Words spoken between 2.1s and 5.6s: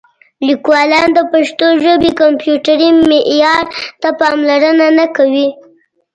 کمپیوټري معیار ته پاملرنه نه کوي.